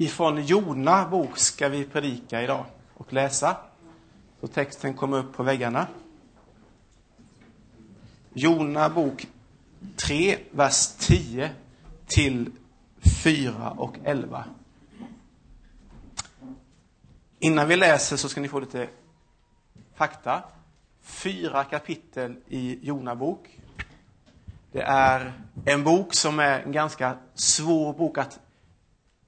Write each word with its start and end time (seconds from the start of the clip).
Ifrån 0.00 0.42
Jona 0.42 1.08
bok 1.08 1.38
ska 1.38 1.68
vi 1.68 1.84
predika 1.84 2.42
idag 2.42 2.64
och 2.94 3.12
läsa. 3.12 3.56
Så 4.40 4.46
texten 4.46 4.94
kommer 4.94 5.18
upp 5.18 5.32
på 5.32 5.42
väggarna. 5.42 5.86
Jona 8.32 8.88
bok 8.88 9.26
3, 9.96 10.38
vers 10.50 10.86
10 10.98 11.50
till 12.06 12.50
4 13.22 13.70
och 13.70 13.96
11. 14.04 14.44
Innan 17.38 17.68
vi 17.68 17.76
läser 17.76 18.16
så 18.16 18.28
ska 18.28 18.40
ni 18.40 18.48
få 18.48 18.60
lite 18.60 18.88
fakta. 19.94 20.42
Fyra 21.00 21.64
kapitel 21.64 22.36
i 22.48 22.78
Jona 22.82 23.14
bok. 23.14 23.60
Det 24.72 24.82
är 24.82 25.32
en 25.64 25.84
bok 25.84 26.14
som 26.14 26.38
är 26.38 26.60
en 26.60 26.72
ganska 26.72 27.18
svår 27.34 27.92
bok 27.92 28.18
att 28.18 28.40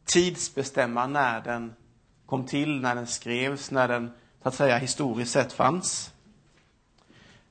tidsbestämma 0.05 1.07
när 1.07 1.41
den 1.41 1.75
kom 2.27 2.47
till, 2.47 2.81
när 2.81 2.95
den 2.95 3.07
skrevs, 3.07 3.71
när 3.71 3.89
den 3.89 4.13
så 4.43 4.49
att 4.49 4.55
säga 4.55 4.79
historiskt 4.79 5.33
sett 5.33 5.53
fanns. 5.53 6.13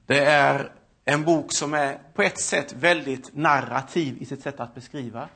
Det 0.06 0.26
är 0.26 0.72
en 1.06 1.24
bok 1.24 1.54
som 1.54 1.74
är 1.74 2.00
på 2.14 2.22
ett 2.22 2.40
sätt 2.40 2.74
väldigt 2.74 3.36
narrativ 3.36 4.18
i 4.22 4.26
sitt 4.26 4.42
sätt 4.42 4.60
att 4.60 4.76
beskriva. 4.76 5.30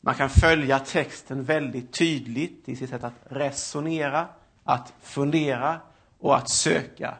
Man 0.00 0.14
kan 0.14 0.30
följa 0.30 0.78
texten 0.78 1.44
väldigt 1.44 1.92
tydligt 1.92 2.68
i 2.68 2.76
sitt 2.76 2.90
sätt 2.90 3.04
att 3.04 3.14
resonera, 3.24 4.28
att 4.64 4.92
fundera 5.02 5.80
och 6.18 6.36
att 6.36 6.50
söka. 6.50 7.16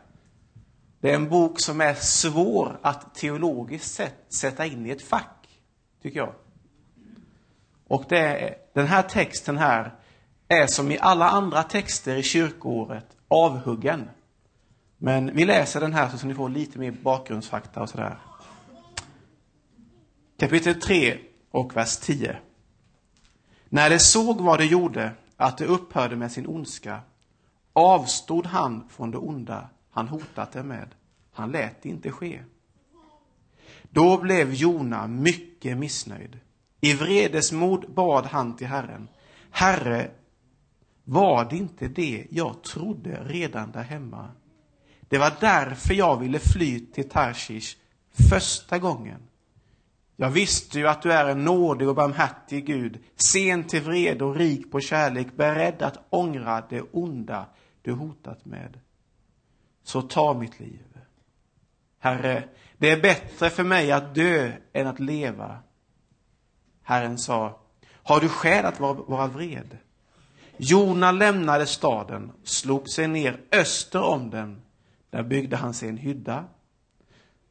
Det 1.00 1.10
är 1.10 1.14
en 1.14 1.28
bok 1.28 1.60
som 1.60 1.80
är 1.80 1.94
svår 1.94 2.78
att 2.82 3.14
teologiskt 3.14 3.94
sett 3.94 4.24
sätta 4.28 4.66
in 4.66 4.86
i 4.86 4.90
ett 4.90 5.02
fack, 5.02 5.48
tycker 6.02 6.18
jag. 6.18 6.34
Och 7.88 8.04
det 8.08 8.18
är, 8.18 8.54
den 8.74 8.86
här 8.86 9.02
texten 9.02 9.58
här 9.58 9.94
är 10.48 10.66
som 10.66 10.90
i 10.90 10.98
alla 10.98 11.30
andra 11.30 11.62
texter 11.62 12.16
i 12.16 12.22
kyrkoåret 12.22 13.06
avhuggen. 13.28 14.10
Men 14.98 15.34
vi 15.34 15.44
läser 15.44 15.80
den 15.80 15.92
här 15.92 16.08
så 16.08 16.18
ska 16.18 16.26
ni 16.26 16.34
få 16.34 16.48
lite 16.48 16.78
mer 16.78 16.90
bakgrundsfakta 16.90 17.82
och 17.82 17.88
sådär. 17.88 18.18
Kapitel 20.38 20.80
3 20.80 21.18
och 21.50 21.76
vers 21.76 21.96
10. 21.96 22.36
När 23.68 23.90
det 23.90 23.98
såg 23.98 24.40
vad 24.40 24.58
det 24.58 24.66
gjorde, 24.66 25.12
att 25.36 25.58
det 25.58 25.66
upphörde 25.66 26.16
med 26.16 26.32
sin 26.32 26.46
ondska, 26.46 27.00
avstod 27.72 28.46
han 28.46 28.88
från 28.88 29.10
det 29.10 29.18
onda 29.18 29.68
han 29.90 30.08
hotat 30.08 30.52
det 30.52 30.62
med. 30.62 30.88
Han 31.32 31.50
lät 31.50 31.82
det 31.82 31.88
inte 31.88 32.10
ske. 32.10 32.42
Då 33.82 34.18
blev 34.18 34.54
Jona 34.54 35.06
mycket 35.06 35.78
missnöjd. 35.78 36.40
I 36.80 36.94
vredesmod 36.94 37.94
bad 37.94 38.26
han 38.26 38.56
till 38.56 38.66
Herren. 38.66 39.08
Herre, 39.50 40.10
var 41.04 41.44
det 41.44 41.56
inte 41.56 41.88
det 41.88 42.26
jag 42.30 42.62
trodde 42.62 43.24
redan 43.24 43.70
där 43.70 43.82
hemma? 43.82 44.30
Det 45.08 45.18
var 45.18 45.32
därför 45.40 45.94
jag 45.94 46.20
ville 46.20 46.38
fly 46.38 46.80
till 46.80 47.08
Tarshish 47.08 47.76
första 48.30 48.78
gången. 48.78 49.20
Jag 50.16 50.30
visste 50.30 50.78
ju 50.78 50.88
att 50.88 51.02
du 51.02 51.12
är 51.12 51.26
en 51.26 51.44
nådig 51.44 51.88
och 51.88 51.94
barmhärtig 51.94 52.66
Gud, 52.66 52.98
sen 53.16 53.64
till 53.64 53.82
vrede 53.82 54.24
och 54.24 54.36
rik 54.36 54.70
på 54.72 54.80
kärlek, 54.80 55.26
beredd 55.36 55.82
att 55.82 55.98
ångra 56.10 56.62
det 56.68 56.82
onda 56.92 57.46
du 57.82 57.92
hotat 57.92 58.44
med. 58.44 58.80
Så 59.82 60.02
ta 60.02 60.34
mitt 60.34 60.60
liv. 60.60 60.98
Herre, 61.98 62.48
det 62.78 62.90
är 62.90 63.00
bättre 63.00 63.50
för 63.50 63.64
mig 63.64 63.92
att 63.92 64.14
dö 64.14 64.52
än 64.72 64.86
att 64.86 65.00
leva. 65.00 65.58
Herren 66.88 67.18
sa, 67.18 67.58
har 68.02 68.20
du 68.20 68.28
skäl 68.28 68.64
att 68.64 68.80
vara, 68.80 68.92
vara 68.92 69.26
vred? 69.26 69.78
Jona 70.56 71.12
lämnade 71.12 71.66
staden, 71.66 72.32
slog 72.44 72.88
sig 72.88 73.08
ner 73.08 73.40
öster 73.52 74.02
om 74.02 74.30
den. 74.30 74.62
Där 75.10 75.22
byggde 75.22 75.56
han 75.56 75.74
sig 75.74 75.88
en 75.88 75.96
hydda, 75.96 76.44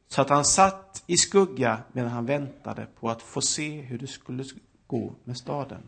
så 0.08 0.20
att 0.20 0.28
han 0.28 0.44
satt 0.44 1.02
i 1.06 1.16
skugga 1.16 1.78
medan 1.92 2.10
han 2.10 2.26
väntade 2.26 2.86
på 3.00 3.10
att 3.10 3.22
få 3.22 3.40
se 3.40 3.80
hur 3.80 3.98
det 3.98 4.06
skulle 4.06 4.44
gå 4.86 5.14
med 5.24 5.36
staden. 5.36 5.82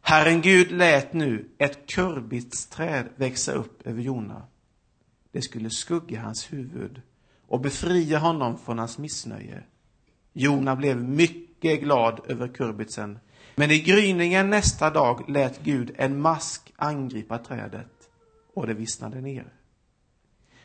Herren 0.00 0.40
Gud 0.40 0.70
lät 0.70 1.12
nu 1.12 1.48
ett 1.58 1.86
kurbitsträd 1.86 3.08
växa 3.16 3.52
upp 3.52 3.86
över 3.86 4.02
Jona. 4.02 4.42
Det 5.32 5.42
skulle 5.42 5.70
skugga 5.70 6.20
hans 6.20 6.52
huvud 6.52 7.02
och 7.46 7.60
befria 7.60 8.18
honom 8.18 8.58
från 8.58 8.78
hans 8.78 8.98
missnöje. 8.98 9.62
Jona 10.32 10.76
blev 10.76 10.96
mycket 10.96 11.49
mycket 11.62 11.80
glad 11.80 12.20
över 12.28 12.48
kurbitsen, 12.48 13.18
men 13.56 13.70
i 13.70 13.78
gryningen 13.78 14.50
nästa 14.50 14.90
dag 14.90 15.30
lät 15.30 15.62
Gud 15.62 15.94
en 15.96 16.20
mask 16.20 16.72
angripa 16.76 17.38
trädet 17.38 18.08
och 18.54 18.66
det 18.66 18.74
vissnade 18.74 19.20
ner. 19.20 19.52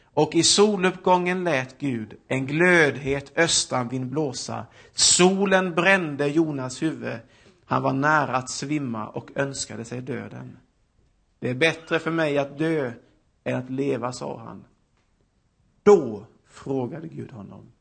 Och 0.04 0.36
i 0.36 0.44
soluppgången 0.44 1.44
lät 1.44 1.80
Gud 1.80 2.14
en 2.28 2.46
glödhet 2.46 3.38
östanvind 3.38 4.10
blåsa. 4.10 4.66
Solen 4.94 5.74
brände 5.74 6.28
Jonas 6.28 6.82
huvud. 6.82 7.20
Han 7.66 7.84
var 7.84 7.94
nära 7.94 8.36
att 8.36 8.50
svimma 8.50 9.08
och 9.08 9.32
önskade 9.36 9.86
sig 9.86 10.02
döden. 10.02 10.58
Det 11.40 11.50
är 11.50 11.56
bättre 11.56 12.00
för 12.00 12.12
mig 12.12 12.38
att 12.38 12.58
dö 12.58 12.92
än 13.44 13.56
att 13.56 13.70
leva, 13.70 14.12
sa 14.12 14.40
han. 14.40 14.66
Då 15.84 16.26
frågade 16.48 17.08
Gud 17.08 17.32
honom, 17.32 17.72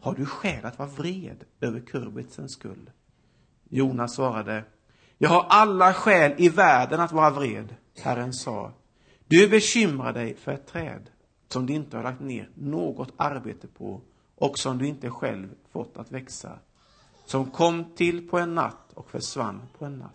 har 0.00 0.14
du 0.14 0.26
skäl 0.26 0.64
att 0.64 0.78
vara 0.78 0.88
vred 0.88 1.44
över 1.60 1.80
kurbitsens 1.80 2.52
skull? 2.52 2.90
Jonas 3.68 4.14
svarade, 4.14 4.64
jag 5.18 5.28
har 5.28 5.46
alla 5.48 5.94
skäl 5.94 6.34
i 6.38 6.48
världen 6.48 7.00
att 7.00 7.12
vara 7.12 7.30
vred. 7.30 7.74
Herren 7.98 8.32
sa, 8.32 8.72
du 9.26 9.48
bekymrar 9.48 10.12
dig 10.12 10.36
för 10.36 10.52
ett 10.52 10.66
träd 10.66 11.10
som 11.48 11.66
du 11.66 11.72
inte 11.72 11.96
har 11.96 12.04
lagt 12.04 12.20
ner 12.20 12.50
något 12.54 13.12
arbete 13.16 13.66
på 13.66 14.00
och 14.36 14.58
som 14.58 14.78
du 14.78 14.86
inte 14.86 15.10
själv 15.10 15.48
fått 15.72 15.96
att 15.96 16.12
växa, 16.12 16.58
som 17.26 17.50
kom 17.50 17.84
till 17.96 18.28
på 18.28 18.38
en 18.38 18.54
natt 18.54 18.92
och 18.94 19.10
försvann 19.10 19.62
på 19.78 19.84
en 19.84 19.98
natt. 19.98 20.14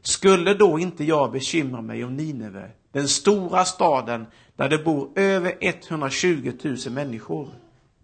Skulle 0.00 0.54
då 0.54 0.78
inte 0.78 1.04
jag 1.04 1.32
bekymra 1.32 1.82
mig 1.82 2.04
om 2.04 2.16
Nineve, 2.16 2.70
den 2.92 3.08
stora 3.08 3.64
staden 3.64 4.26
där 4.56 4.68
det 4.68 4.78
bor 4.78 5.10
över 5.14 5.54
120 5.60 6.52
000 6.62 6.76
människor 6.90 7.48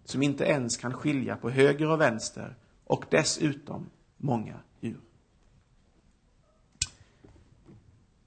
som 0.05 0.23
inte 0.23 0.43
ens 0.43 0.77
kan 0.77 0.93
skilja 0.93 1.37
på 1.37 1.49
höger 1.49 1.91
och 1.91 2.01
vänster 2.01 2.55
och 2.83 3.05
dessutom 3.09 3.89
många 4.17 4.59
djur. 4.79 4.99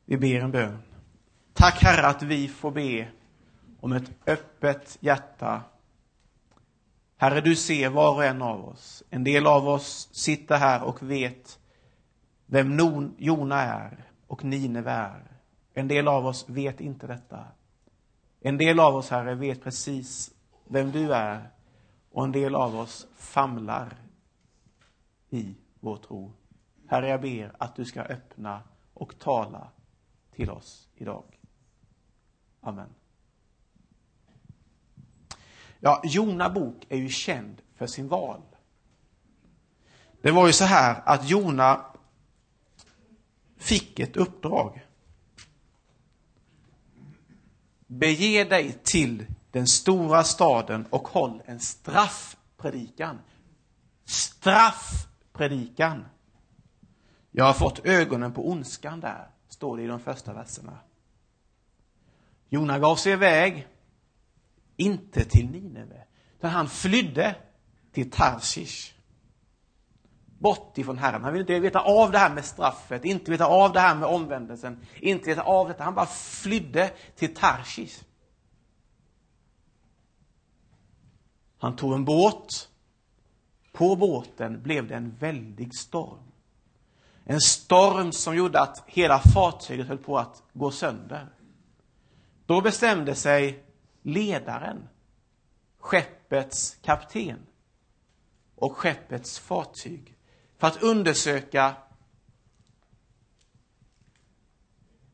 Vi 0.04 0.16
ber 0.16 0.40
en 0.40 0.50
bön. 0.50 0.78
Tack 1.52 1.82
Herre 1.82 2.06
att 2.06 2.22
vi 2.22 2.48
får 2.48 2.70
be 2.70 3.08
om 3.80 3.92
ett 3.92 4.10
öppet 4.26 4.98
hjärta. 5.00 5.62
Herre, 7.16 7.40
du 7.40 7.56
ser 7.56 7.88
var 7.88 8.14
och 8.14 8.24
en 8.24 8.42
av 8.42 8.68
oss. 8.68 9.02
En 9.10 9.24
del 9.24 9.46
av 9.46 9.68
oss 9.68 10.08
sitter 10.12 10.56
här 10.56 10.82
och 10.82 11.02
vet 11.02 11.58
vem 12.46 12.80
Jona 13.18 13.62
är 13.62 14.04
och 14.26 14.44
Nineve 14.44 14.90
är. 14.90 15.22
En 15.74 15.88
del 15.88 16.08
av 16.08 16.26
oss 16.26 16.48
vet 16.48 16.80
inte 16.80 17.06
detta. 17.06 17.44
En 18.40 18.58
del 18.58 18.80
av 18.80 18.96
oss, 18.96 19.10
Herre, 19.10 19.34
vet 19.34 19.62
precis 19.62 20.30
vem 20.64 20.92
du 20.92 21.14
är 21.14 21.50
och 22.10 22.24
en 22.24 22.32
del 22.32 22.54
av 22.54 22.76
oss 22.76 23.06
famlar 23.14 23.96
i 25.30 25.54
vår 25.80 25.96
tro. 25.96 26.32
Herre, 26.86 27.08
jag 27.08 27.20
ber 27.20 27.52
att 27.58 27.76
du 27.76 27.84
ska 27.84 28.02
öppna 28.02 28.62
och 28.94 29.18
tala 29.18 29.68
till 30.30 30.50
oss 30.50 30.88
idag. 30.94 31.24
Amen. 32.60 32.88
Ja, 35.80 36.00
Jona 36.04 36.50
bok 36.50 36.86
är 36.88 36.96
ju 36.96 37.08
känd 37.08 37.62
för 37.74 37.86
sin 37.86 38.08
val. 38.08 38.42
Det 40.22 40.30
var 40.30 40.46
ju 40.46 40.52
så 40.52 40.64
här 40.64 41.02
att 41.04 41.28
Jona 41.28 41.84
fick 43.56 43.98
ett 43.98 44.16
uppdrag. 44.16 44.86
Bege 47.86 48.44
dig 48.44 48.78
till 48.84 49.26
den 49.58 49.66
stora 49.66 50.24
staden 50.24 50.86
och 50.90 51.08
håll 51.08 51.42
en 51.44 51.60
straffpredikan. 51.60 53.18
Straffpredikan. 54.04 56.04
Jag 57.30 57.44
har 57.44 57.52
fått 57.52 57.86
ögonen 57.86 58.32
på 58.32 58.50
ondskan 58.50 59.00
där, 59.00 59.30
står 59.48 59.76
det 59.76 59.82
i 59.82 59.86
de 59.86 60.00
första 60.00 60.32
verserna. 60.32 60.78
Jona 62.48 62.78
gav 62.78 62.96
sig 62.96 63.12
iväg 63.12 63.66
inte 64.76 65.24
till 65.24 65.50
Nineve, 65.50 66.04
utan 66.36 66.50
han 66.50 66.68
flydde 66.68 67.34
till 67.92 68.10
Tarsish. 68.10 68.94
Bort 70.38 70.78
ifrån 70.78 70.98
Herren. 70.98 71.24
Han 71.24 71.32
ville 71.32 71.42
inte 71.42 71.60
veta 71.60 71.80
av 71.80 72.10
det 72.10 72.18
här 72.18 72.34
med 72.34 72.44
straffet, 72.44 73.04
inte 73.04 73.30
veta 73.30 73.46
av 73.46 73.72
det 73.72 73.80
här 73.80 73.94
med 73.94 74.08
omvändelsen, 74.08 74.86
inte 75.00 75.30
veta 75.30 75.42
av 75.42 75.68
detta. 75.68 75.84
Han 75.84 75.94
bara 75.94 76.06
flydde 76.06 76.90
till 77.16 77.34
Tarsish. 77.34 78.07
Han 81.58 81.76
tog 81.76 81.94
en 81.94 82.04
båt. 82.04 82.68
På 83.72 83.96
båten 83.96 84.62
blev 84.62 84.88
det 84.88 84.94
en 84.94 85.16
väldig 85.16 85.74
storm. 85.74 86.32
En 87.24 87.40
storm 87.40 88.12
som 88.12 88.36
gjorde 88.36 88.60
att 88.60 88.84
hela 88.86 89.18
fartyget 89.18 89.86
höll 89.86 89.98
på 89.98 90.18
att 90.18 90.42
gå 90.52 90.70
sönder. 90.70 91.28
Då 92.46 92.60
bestämde 92.60 93.14
sig 93.14 93.64
ledaren, 94.02 94.88
skeppets 95.78 96.78
kapten 96.82 97.46
och 98.54 98.76
skeppets 98.76 99.38
fartyg 99.38 100.16
för 100.58 100.66
att 100.66 100.82
undersöka 100.82 101.76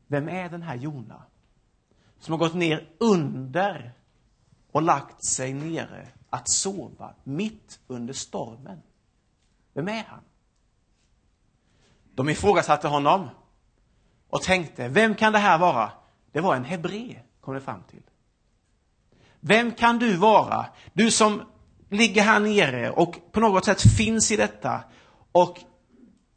vem 0.07 0.29
är 0.29 0.49
den 0.49 0.63
här 0.63 0.77
Jona 0.77 1.23
som 2.19 2.33
har 2.33 2.39
gått 2.39 2.55
ner 2.55 2.89
under 2.99 3.93
och 4.73 4.83
lagt 4.83 5.25
sig 5.25 5.53
nere 5.53 6.09
att 6.35 6.49
sova 6.49 7.15
mitt 7.25 7.81
under 7.87 8.15
stormen. 8.15 8.83
Vem 9.75 9.89
är 9.89 10.05
han? 10.09 10.21
De 12.15 12.29
ifrågasatte 12.29 12.89
honom 12.89 13.29
och 14.29 14.43
tänkte, 14.43 14.89
vem 14.89 15.15
kan 15.15 15.33
det 15.33 15.39
här 15.39 15.59
vara? 15.59 15.93
Det 16.33 16.41
var 16.41 16.57
en 16.57 16.65
hebré, 16.65 17.19
kom 17.41 17.55
det 17.55 17.61
fram 17.61 17.83
till. 17.91 18.03
Vem 19.41 19.73
kan 19.73 19.99
du 19.99 20.17
vara? 20.17 20.67
Du 20.93 21.11
som 21.11 21.43
ligger 21.89 22.23
här 22.23 22.41
nere 22.41 22.91
och 22.91 23.33
på 23.33 23.41
något 23.41 23.65
sätt 23.65 23.83
finns 23.97 24.31
i 24.31 24.37
detta 24.37 24.81
och 25.33 25.61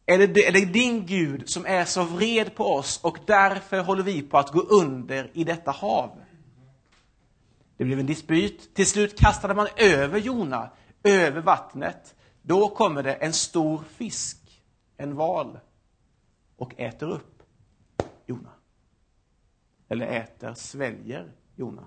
är 0.06 0.28
det, 0.28 0.48
är 0.48 0.52
det 0.52 0.66
din 0.66 1.06
Gud 1.06 1.50
som 1.50 1.66
är 1.66 1.86
så 1.86 2.04
vred 2.04 2.56
på 2.56 2.74
oss 2.74 3.00
och 3.04 3.18
därför 3.26 3.80
håller 3.80 4.04
vi 4.04 4.22
på 4.22 4.38
att 4.38 4.52
gå 4.52 4.60
under 4.60 5.32
i 5.34 5.44
detta 5.44 5.72
hav? 5.72 6.27
Det 7.78 7.86
blev 7.86 8.00
en 8.00 8.06
dispyt. 8.06 8.76
Till 8.76 8.88
slut 8.88 9.20
kastade 9.20 9.54
man 9.54 9.68
över 9.78 10.20
Jona, 10.20 10.70
över 11.04 11.42
vattnet. 11.42 12.16
Då 12.42 12.70
kommer 12.70 13.04
det 13.04 13.14
en 13.14 13.34
stor 13.34 13.84
fisk, 13.84 14.64
en 14.98 15.16
val, 15.16 15.60
och 16.58 16.80
äter 16.80 17.10
upp 17.10 17.44
Jona. 18.26 18.50
Eller 19.88 20.08
äter, 20.08 20.54
sväljer 20.54 21.32
Jona. 21.56 21.86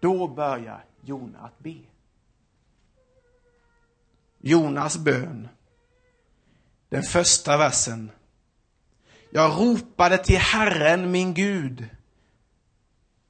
Då 0.00 0.28
börjar 0.28 0.84
Jona 1.00 1.38
att 1.38 1.58
be. 1.58 1.78
Jonas 4.38 4.98
bön. 4.98 5.48
Den 6.88 7.02
första 7.02 7.56
versen. 7.56 8.10
Jag 9.30 9.60
ropade 9.60 10.18
till 10.18 10.38
Herren, 10.38 11.10
min 11.10 11.34
Gud, 11.34 11.88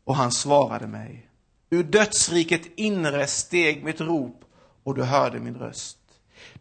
och 0.04 0.16
han 0.16 0.32
svarade 0.32 0.86
mig. 0.86 1.30
Ur 1.70 1.82
dödsriket 1.82 2.62
inre 2.76 3.26
steg 3.26 3.84
mitt 3.84 4.00
rop 4.00 4.44
och 4.82 4.94
du 4.94 5.02
hörde 5.02 5.40
min 5.40 5.54
röst. 5.54 5.98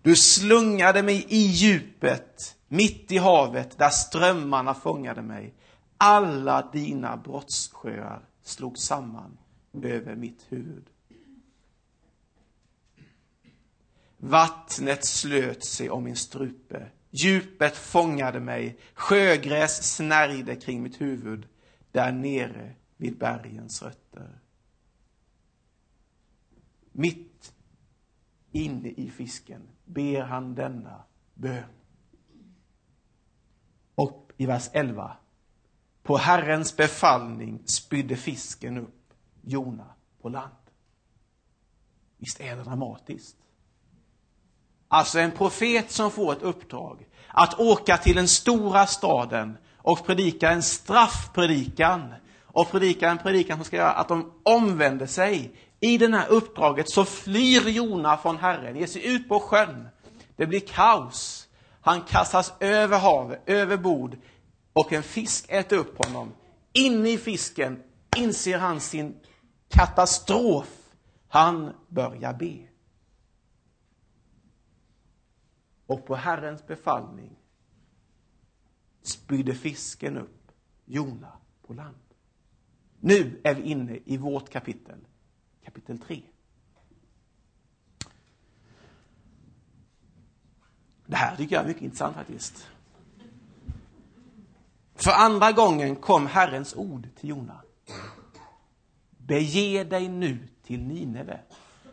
Du 0.02 0.16
slungade 0.16 1.04
mig 1.04 1.26
i 1.30 1.38
djupet, 1.38 2.56
mitt 2.68 3.12
i 3.12 3.18
havet, 3.18 3.78
där 3.78 3.90
strömmarna 3.90 4.74
fångade 4.74 5.22
mig. 5.22 5.54
Alla 5.98 6.70
dina 6.74 7.18
brottssjöar 7.18 8.22
slog 8.44 8.78
samman 8.78 9.38
över 9.84 10.16
mitt 10.16 10.46
huvud. 10.50 10.86
Vattnet 14.18 15.06
slöt 15.06 15.64
sig 15.64 15.90
om 15.90 16.04
min 16.04 16.16
strupe. 16.16 16.88
Djupet 17.18 17.76
fångade 17.76 18.40
mig. 18.40 18.78
Sjögräs 18.94 19.96
snärjde 19.96 20.56
kring 20.56 20.84
mitt 20.84 21.02
huvud 21.02 21.48
där 21.92 22.12
nere 22.12 22.76
vid 22.98 23.18
bergens 23.18 23.82
rötter. 23.82 24.40
Mitt 26.92 27.54
inne 28.52 28.90
i 28.90 29.10
fisken 29.10 29.62
ber 29.86 30.22
han 30.22 30.56
denna 30.56 31.04
bön. 31.34 31.64
Och 33.96 34.32
i 34.38 34.46
vers 34.46 34.70
11. 34.74 35.18
På 36.04 36.18
Herrens 36.18 36.78
befallning 36.78 37.62
spydde 37.66 38.16
fisken 38.16 38.78
upp 38.78 39.14
Jona 39.42 39.94
på 40.22 40.30
land. 40.30 40.54
Visst 42.18 42.40
är 42.40 42.56
det 42.56 42.64
dramatiskt? 42.64 43.38
Alltså 44.88 45.20
en 45.20 45.32
profet 45.32 45.92
som 45.92 46.12
får 46.12 46.34
ett 46.34 46.42
uppdrag 46.42 47.06
att 47.28 47.60
åka 47.60 47.98
till 47.98 48.16
den 48.16 48.28
stora 48.28 48.86
staden 48.86 49.58
och 49.78 50.06
predika 50.06 50.52
en 50.52 50.64
straffpredikan 50.64 52.14
och 52.44 52.72
predika 52.72 53.10
en 53.10 53.18
predikan 53.18 53.58
som 53.58 53.66
ska 53.66 53.78
göra 53.78 53.92
att 53.92 54.08
de 54.08 54.32
omvänder 54.44 55.06
sig. 55.06 55.52
I 55.80 55.98
det 55.98 56.18
här 56.18 56.28
uppdraget 56.28 56.90
så 56.90 57.06
flyr 57.06 57.70
Jona 57.70 58.18
från 58.18 58.38
Herren, 58.38 58.76
ger 58.76 58.88
sig 58.88 59.08
ut 59.08 59.30
på 59.30 59.40
sjön. 59.40 59.88
Det 60.36 60.46
blir 60.46 60.60
kaos. 60.60 61.48
Han 61.82 62.02
kastas 62.02 62.54
över 62.60 63.00
havet, 63.00 63.42
över 63.46 63.78
bord 63.78 64.18
och 64.74 64.94
en 64.94 65.04
fisk 65.04 65.46
äter 65.50 65.78
upp 65.78 66.06
honom. 66.06 66.32
Inne 66.74 67.10
i 67.10 67.18
fisken 67.18 67.80
inser 68.16 68.58
han 68.58 68.80
sin 68.80 69.16
katastrof. 69.70 70.68
Han 71.30 71.74
börjar 71.88 72.34
be. 72.34 72.58
Och 75.88 76.06
på 76.06 76.16
Herrens 76.16 76.68
befallning 76.68 77.36
spydde 79.02 79.56
fisken 79.56 80.18
upp 80.18 80.52
Jona 80.86 81.32
på 81.68 81.74
land. 81.74 81.96
Nu 83.00 83.42
är 83.44 83.54
vi 83.56 83.62
inne 83.62 84.00
i 84.06 84.18
vårt 84.18 84.50
kapitel, 84.50 85.00
kapitel 85.64 86.00
3. 86.00 86.22
Det 91.06 91.16
här 91.16 91.36
tycker 91.36 91.56
jag 91.56 91.64
är 91.64 91.68
mycket 91.68 91.84
intressant 91.84 92.16
faktiskt. 92.16 92.68
För 94.96 95.12
andra 95.12 95.52
gången 95.52 95.96
kom 95.96 96.28
Herrens 96.28 96.76
ord 96.76 97.08
till 97.16 97.30
Jona. 97.30 97.62
Bege 99.18 99.84
dig 99.84 100.10
nu 100.10 100.48
till 100.64 100.84
Nineve. 100.84 101.40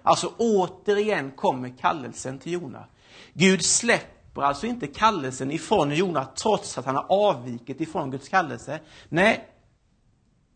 Alltså 0.03 0.35
återigen 0.39 1.31
kommer 1.31 1.69
kallelsen 1.69 2.39
till 2.39 2.53
Jona. 2.53 2.87
Gud 3.33 3.65
släpper 3.65 4.43
alltså 4.43 4.67
inte 4.67 4.87
kallelsen 4.87 5.51
ifrån 5.51 5.91
Jona 5.91 6.25
trots 6.25 6.79
att 6.79 6.87
han 6.87 6.97
har 6.97 7.07
avvikit 7.09 7.81
ifrån 7.81 8.11
Guds 8.11 8.29
kallelse. 8.29 8.81
Nej, 9.09 9.49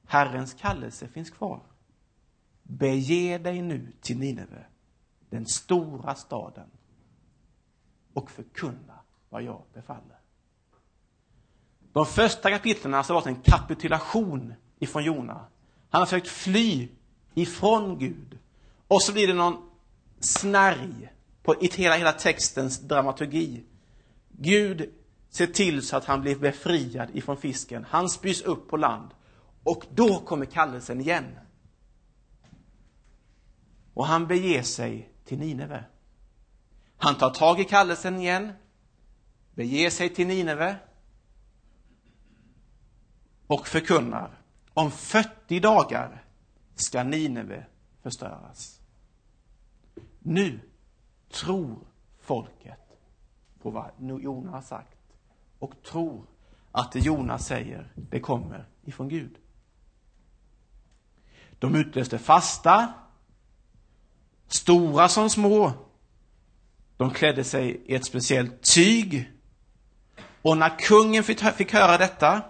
Herrens 0.06 0.54
kallelse 0.54 1.08
finns 1.08 1.30
kvar. 1.30 1.60
Bege 2.62 3.38
dig 3.38 3.62
nu 3.62 3.92
till 4.00 4.18
Nineve, 4.18 4.66
den 5.30 5.46
stora 5.46 6.14
staden, 6.14 6.70
och 8.12 8.30
förkunna 8.30 9.00
vad 9.28 9.42
jag 9.42 9.62
befaller. 9.74 10.18
De 11.92 12.06
första 12.06 12.50
kapitlen 12.50 12.92
har 12.92 12.98
alltså 12.98 13.12
varit 13.12 13.26
alltså 13.26 13.50
en 13.52 13.58
kapitulation 13.58 14.54
ifrån 14.78 15.04
Jona. 15.04 15.46
Han 15.90 16.00
har 16.00 16.06
försökt 16.06 16.28
fly 16.28 16.88
ifrån 17.34 17.98
Gud. 17.98 18.38
Och 18.88 19.02
så 19.02 19.12
blir 19.12 19.26
det 19.26 19.34
någon 19.34 19.70
snärj 20.20 21.12
på 21.48 21.54
i 21.64 21.70
hela, 21.74 21.96
hela 21.96 22.12
textens 22.12 22.80
dramaturgi. 22.80 23.64
Gud 24.28 24.94
ser 25.30 25.46
till 25.46 25.86
så 25.86 25.96
att 25.96 26.04
han 26.04 26.20
blir 26.20 26.36
befriad 26.36 27.16
ifrån 27.16 27.36
fisken. 27.36 27.84
Han 27.88 28.08
spys 28.08 28.42
upp 28.42 28.68
på 28.68 28.76
land. 28.76 29.10
Och 29.62 29.86
då 29.94 30.18
kommer 30.18 30.46
kallelsen 30.46 31.00
igen. 31.00 31.38
Och 33.94 34.06
han 34.06 34.26
beger 34.26 34.62
sig 34.62 35.12
till 35.24 35.38
Nineve. 35.38 35.84
Han 36.96 37.14
tar 37.14 37.30
tag 37.30 37.60
i 37.60 37.64
kallelsen 37.64 38.20
igen, 38.20 38.52
beger 39.54 39.90
sig 39.90 40.14
till 40.14 40.26
Nineve 40.26 40.76
och 43.46 43.68
förkunnar 43.68 44.42
om 44.74 44.90
40 44.90 45.60
dagar 45.60 46.24
ska 46.74 47.02
Nineve 47.02 47.66
förstöras. 48.02 48.80
Nu 50.18 50.60
tror 51.30 51.78
folket 52.20 52.78
på 53.62 53.70
vad 53.70 53.90
Jona 53.98 54.50
har 54.50 54.62
sagt 54.62 54.98
och 55.58 55.82
tror 55.82 56.24
att 56.72 56.92
det 56.92 56.98
Jona 56.98 57.38
säger, 57.38 57.92
det 57.94 58.20
kommer 58.20 58.68
ifrån 58.84 59.08
Gud. 59.08 59.38
De 61.58 61.74
utlöste 61.74 62.18
fasta, 62.18 62.92
stora 64.48 65.08
som 65.08 65.30
små. 65.30 65.72
De 66.96 67.10
klädde 67.10 67.44
sig 67.44 67.82
i 67.86 67.94
ett 67.94 68.04
speciellt 68.04 68.62
tyg. 68.74 69.32
Och 70.42 70.56
när 70.56 70.78
kungen 70.78 71.24
fick 71.24 71.72
höra 71.72 71.98
detta 71.98 72.42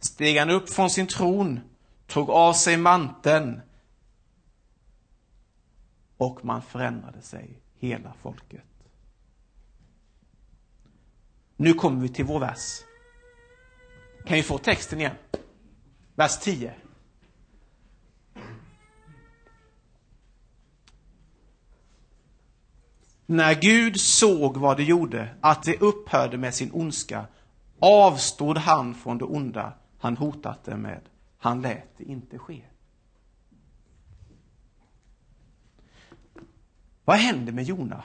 steg 0.00 0.38
han 0.38 0.50
upp 0.50 0.70
från 0.70 0.90
sin 0.90 1.06
tron, 1.06 1.60
tog 2.06 2.30
av 2.30 2.52
sig 2.52 2.76
manteln 2.76 3.60
och 6.16 6.44
man 6.44 6.62
förändrade 6.62 7.22
sig, 7.22 7.60
hela 7.82 8.12
folket. 8.22 8.64
Nu 11.56 11.74
kommer 11.74 12.00
vi 12.00 12.08
till 12.08 12.24
vår 12.24 12.40
vers. 12.40 12.80
Kan 14.26 14.36
vi 14.36 14.42
få 14.42 14.58
texten 14.58 15.00
igen? 15.00 15.16
Vers 16.14 16.38
10. 16.38 16.74
När 23.26 23.54
Gud 23.54 24.00
såg 24.00 24.56
vad 24.56 24.76
det 24.76 24.84
gjorde, 24.84 25.34
att 25.40 25.62
det 25.62 25.80
upphörde 25.80 26.38
med 26.38 26.54
sin 26.54 26.72
ondska, 26.72 27.26
avstod 27.78 28.58
han 28.58 28.94
från 28.94 29.18
det 29.18 29.24
onda 29.24 29.72
han 29.98 30.16
hotat 30.16 30.64
det 30.64 30.76
med. 30.76 31.00
Han 31.38 31.62
lät 31.62 31.98
det 31.98 32.04
inte 32.04 32.38
ske. 32.38 32.62
Vad 37.04 37.16
händer 37.16 37.52
med 37.52 37.64
Jona? 37.64 38.02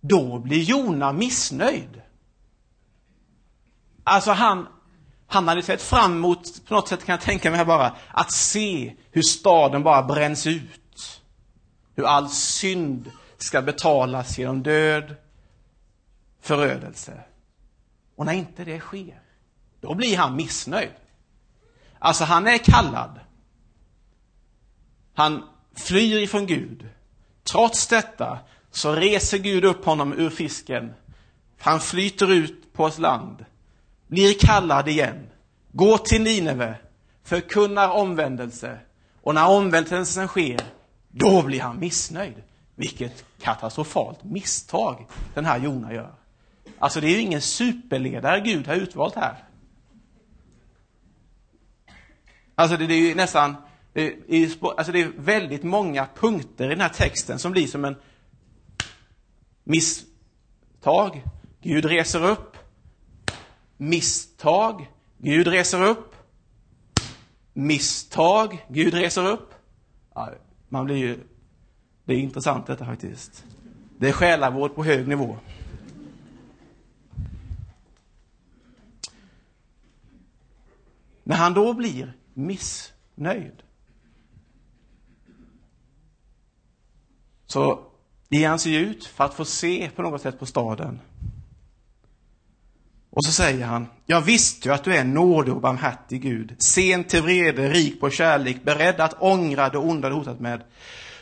Då 0.00 0.38
blir 0.38 0.62
Jona 0.62 1.12
missnöjd. 1.12 2.02
Alltså 4.04 4.32
han, 4.32 4.68
han 5.26 5.48
hade 5.48 5.62
sett 5.62 5.82
fram 5.82 6.12
emot, 6.12 6.66
på 6.66 6.74
något 6.74 6.88
sätt 6.88 7.04
kan 7.04 7.12
jag 7.12 7.20
tänka 7.20 7.50
mig 7.50 7.58
här 7.58 7.64
bara, 7.64 7.96
att 8.08 8.32
se 8.32 8.96
hur 9.10 9.22
staden 9.22 9.82
bara 9.82 10.02
bränns 10.02 10.46
ut. 10.46 11.22
Hur 11.94 12.04
all 12.04 12.28
synd 12.28 13.10
ska 13.38 13.62
betalas 13.62 14.38
genom 14.38 14.62
död, 14.62 15.16
förödelse. 16.40 17.24
Och 18.16 18.26
när 18.26 18.32
inte 18.32 18.64
det 18.64 18.80
sker, 18.80 19.22
då 19.80 19.94
blir 19.94 20.16
han 20.16 20.36
missnöjd. 20.36 20.90
Alltså 21.98 22.24
han 22.24 22.46
är 22.46 22.58
kallad. 22.58 23.20
Han 25.14 25.42
flyr 25.76 26.18
ifrån 26.18 26.46
Gud. 26.46 26.88
Trots 27.44 27.86
detta 27.86 28.38
så 28.70 28.92
reser 28.92 29.38
Gud 29.38 29.64
upp 29.64 29.84
honom 29.84 30.12
ur 30.12 30.30
fisken. 30.30 30.94
Han 31.58 31.80
flyter 31.80 32.32
ut 32.32 32.72
på 32.72 32.86
ett 32.86 32.98
land, 32.98 33.44
blir 34.06 34.34
kallad 34.38 34.88
igen, 34.88 35.30
går 35.72 35.98
till 35.98 36.22
Nineve, 36.22 36.74
förkunnar 37.24 37.88
omvändelse. 37.88 38.78
Och 39.22 39.34
när 39.34 39.48
omvändelsen 39.48 40.28
sker, 40.28 40.60
då 41.08 41.42
blir 41.42 41.60
han 41.60 41.78
missnöjd. 41.78 42.42
Vilket 42.74 43.24
katastrofalt 43.40 44.24
misstag 44.24 45.06
den 45.34 45.44
här 45.44 45.58
Jona 45.58 45.94
gör. 45.94 46.14
Alltså 46.78 47.00
det 47.00 47.06
är 47.06 47.10
ju 47.10 47.20
ingen 47.20 47.40
superledare 47.40 48.40
Gud 48.40 48.66
har 48.66 48.74
utvalt 48.74 49.14
här. 49.14 49.44
Alltså 52.54 52.76
det, 52.76 52.94
är 52.94 52.98
ju 52.98 53.14
nästan, 53.14 53.56
det 53.92 54.14
är, 54.28 54.50
alltså 54.76 54.92
det 54.92 55.00
är 55.00 55.12
väldigt 55.16 55.62
många 55.62 56.08
punkter 56.14 56.64
i 56.64 56.68
den 56.68 56.80
här 56.80 56.88
texten 56.88 57.38
som 57.38 57.52
blir 57.52 57.66
som 57.66 57.84
en 57.84 57.96
misstag. 59.64 61.24
Gud 61.62 61.84
reser 61.84 62.24
upp. 62.24 62.56
Misstag. 63.76 64.90
Gud 65.18 65.46
reser 65.46 65.82
upp. 65.82 66.14
Misstag. 67.52 68.66
Gud 68.68 68.94
reser 68.94 69.26
upp. 69.26 69.54
Ja, 70.14 70.30
man 70.68 70.84
blir 70.84 70.96
ju, 70.96 71.18
det 72.04 72.14
är 72.14 72.18
intressant 72.18 72.66
detta 72.66 72.84
faktiskt. 72.84 73.44
Det 73.98 74.08
är 74.08 74.12
själavård 74.12 74.74
på 74.74 74.84
hög 74.84 75.08
nivå. 75.08 75.36
När 81.24 81.36
han 81.36 81.54
då 81.54 81.74
blir 81.74 82.12
missnöjd 82.34 83.62
så 87.50 87.80
ger 88.28 88.48
han 88.48 88.58
sig 88.58 88.74
ut 88.74 89.06
för 89.06 89.24
att 89.24 89.34
få 89.34 89.44
se 89.44 89.90
på 89.96 90.02
något 90.02 90.22
sätt 90.22 90.38
på 90.38 90.46
staden. 90.46 91.00
Och 93.10 93.24
så 93.24 93.32
säger 93.32 93.66
han, 93.66 93.86
jag 94.06 94.20
visste 94.20 94.68
ju 94.68 94.74
att 94.74 94.84
du 94.84 94.96
är 94.96 95.04
nådig 95.04 95.54
och 95.54 95.60
barmhärtig 95.60 96.22
Gud, 96.22 96.56
sen 96.58 97.04
till 97.04 97.22
vrede, 97.22 97.70
rik 97.70 98.00
på 98.00 98.10
kärlek, 98.10 98.62
beredd 98.62 99.00
att 99.00 99.22
ångra 99.22 99.68
det 99.68 99.78
onda 99.78 100.08
du 100.08 100.14
hotat 100.14 100.40
med. 100.40 100.62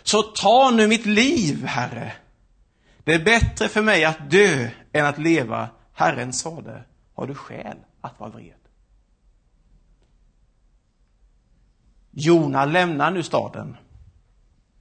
Så 0.03 0.23
ta 0.23 0.71
nu 0.71 0.87
mitt 0.87 1.07
liv, 1.07 1.65
Herre. 1.65 2.13
Det 3.05 3.15
är 3.15 3.25
bättre 3.25 3.69
för 3.69 3.83
mig 3.83 4.05
att 4.05 4.31
dö 4.31 4.69
än 4.93 5.07
att 5.07 5.19
leva. 5.19 5.69
Herren 5.93 6.33
sade, 6.33 6.85
har 7.15 7.27
du 7.27 7.35
skäl 7.35 7.77
att 8.01 8.21
vara 8.21 8.31
vred? 8.31 8.55
Jona 12.11 12.65
lämnar 12.65 13.11
nu 13.11 13.23
staden, 13.23 13.77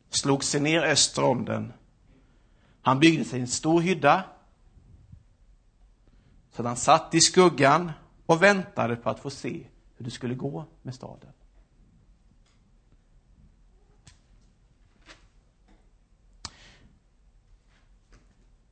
slog 0.09 0.43
sig 0.43 0.61
ner 0.61 0.81
öster 0.81 1.23
om 1.23 1.45
den. 1.45 1.73
Han 2.81 2.99
byggde 2.99 3.25
sig 3.25 3.41
en 3.41 3.47
stor 3.47 3.81
hydda, 3.81 4.23
så 6.51 6.63
han 6.63 6.77
satt 6.77 7.13
i 7.13 7.21
skuggan 7.21 7.91
och 8.25 8.43
väntade 8.43 8.95
på 8.95 9.09
att 9.09 9.19
få 9.19 9.29
se 9.29 9.67
hur 9.95 10.05
det 10.05 10.11
skulle 10.11 10.35
gå 10.35 10.65
med 10.81 10.95
staden. 10.95 11.31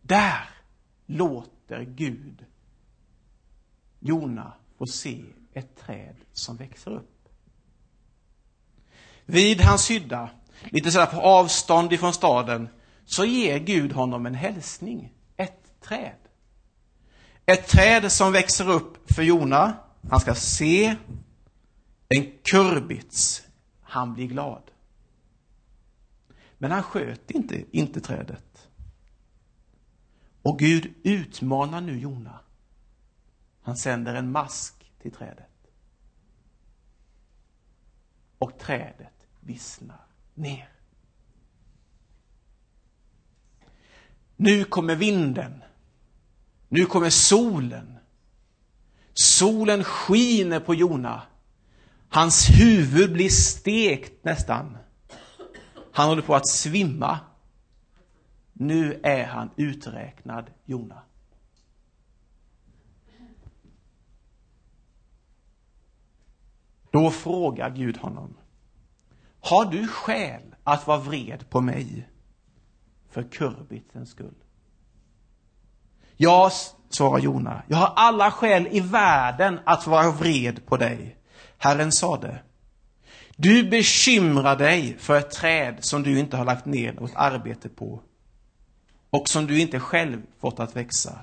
Där 0.01 0.49
låter 1.05 1.83
Gud 1.83 2.45
Jona 3.99 4.53
få 4.77 4.87
se 4.87 5.25
ett 5.53 5.77
träd 5.77 6.15
som 6.33 6.55
växer 6.55 6.91
upp. 6.91 7.29
Vid 9.25 9.61
hans 9.61 9.91
hydda, 9.91 10.29
lite 10.63 10.91
sådär 10.91 11.05
på 11.05 11.21
avstånd 11.21 11.93
ifrån 11.93 12.13
staden, 12.13 12.69
så 13.05 13.25
ger 13.25 13.59
Gud 13.59 13.91
honom 13.91 14.25
en 14.25 14.35
hälsning, 14.35 15.13
ett 15.37 15.81
träd. 15.81 16.15
Ett 17.45 17.67
träd 17.67 18.11
som 18.11 18.31
växer 18.31 18.69
upp 18.69 19.11
för 19.11 19.23
Jona. 19.23 19.77
Han 20.09 20.19
ska 20.19 20.35
se 20.35 20.95
en 22.07 22.31
kurbits. 22.43 23.43
Han 23.81 24.13
blir 24.13 24.27
glad. 24.27 24.71
Men 26.57 26.71
han 26.71 26.83
sköt 26.83 27.31
inte, 27.31 27.77
inte 27.77 28.01
trädet. 28.01 28.67
Och 30.41 30.59
Gud 30.59 30.93
utmanar 31.03 31.81
nu 31.81 31.99
Jona. 31.99 32.39
Han 33.61 33.77
sänder 33.77 34.15
en 34.15 34.31
mask 34.31 34.91
till 35.01 35.11
trädet. 35.11 35.49
Och 38.37 38.59
trädet 38.59 39.27
vissnar 39.39 40.04
ner. 40.35 40.69
Nu 44.35 44.63
kommer 44.63 44.95
vinden. 44.95 45.63
Nu 46.69 46.85
kommer 46.85 47.09
solen. 47.09 47.97
Solen 49.13 49.83
skiner 49.83 50.59
på 50.59 50.75
Jona. 50.75 51.21
Hans 52.09 52.49
huvud 52.49 53.13
blir 53.13 53.29
stekt 53.29 54.23
nästan. 54.23 54.77
Han 55.91 56.09
håller 56.09 56.21
på 56.21 56.35
att 56.35 56.47
svimma. 56.47 57.19
Nu 58.53 58.99
är 59.03 59.25
han 59.25 59.49
uträknad, 59.55 60.51
Jona. 60.65 61.01
Då 66.91 67.11
frågar 67.11 67.69
Gud 67.69 67.97
honom. 67.97 68.37
Har 69.45 69.65
du 69.65 69.87
skäl 69.87 70.41
att 70.63 70.87
vara 70.87 70.97
vred 70.97 71.49
på 71.49 71.61
mig 71.61 72.07
för 73.09 73.23
kurbitens 73.23 74.09
skull? 74.09 74.35
Ja, 76.17 76.51
svarar 76.89 77.19
Jona, 77.19 77.63
jag 77.67 77.77
har 77.77 77.93
alla 77.95 78.31
skäl 78.31 78.67
i 78.71 78.79
världen 78.79 79.59
att 79.65 79.87
vara 79.87 80.11
vred 80.11 80.65
på 80.65 80.77
dig. 80.77 81.17
Herren 81.57 81.91
sade, 81.91 82.43
du 83.35 83.63
bekymrar 83.63 84.55
dig 84.55 84.97
för 84.99 85.17
ett 85.17 85.31
träd 85.31 85.77
som 85.79 86.03
du 86.03 86.19
inte 86.19 86.37
har 86.37 86.45
lagt 86.45 86.65
ner 86.65 86.93
något 86.93 87.15
arbete 87.15 87.69
på 87.69 88.01
och 89.09 89.29
som 89.29 89.47
du 89.47 89.59
inte 89.59 89.79
själv 89.79 90.21
fått 90.39 90.59
att 90.59 90.75
växa. 90.75 91.19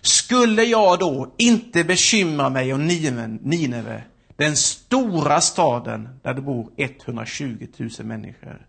Skulle 0.00 0.64
jag 0.64 0.98
då 0.98 1.34
inte 1.38 1.84
bekymra 1.84 2.50
mig 2.50 2.72
om 2.72 2.86
Nineve 2.86 4.04
den 4.42 4.56
stora 4.56 5.40
staden 5.40 6.20
där 6.22 6.34
det 6.34 6.40
bor 6.40 6.70
120 6.76 7.66
000 7.76 7.90
människor. 7.98 8.66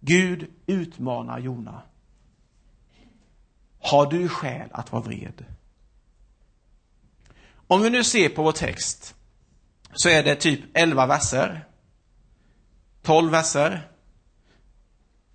Gud 0.00 0.50
utmanar 0.66 1.38
Jona. 1.38 1.82
Har 3.80 4.06
du 4.10 4.28
skäl 4.28 4.68
att 4.72 4.92
vara 4.92 5.02
vred? 5.02 5.44
Om 7.66 7.82
vi 7.82 7.90
nu 7.90 8.04
ser 8.04 8.28
på 8.28 8.42
vår 8.42 8.52
text 8.52 9.14
så 9.92 10.08
är 10.08 10.22
det 10.22 10.34
typ 10.34 10.60
11 10.74 11.06
verser, 11.06 11.64
12 13.02 13.30
verser 13.30 13.88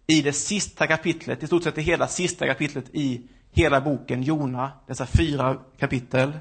i 0.08 0.22
det 0.22 0.34
sista 0.34 0.88
kapitlet, 0.88 1.44
i 1.44 1.48
stort 1.48 1.63
sett 1.63 1.75
det 1.75 1.82
hela 1.82 2.08
sista 2.08 2.48
kapitlet 2.48 2.86
i 2.94 3.28
hela 3.52 3.82
boken 3.82 4.24
Jona, 4.24 4.72
dessa 4.88 5.06
fyra 5.06 5.60
kapitel. 5.78 6.40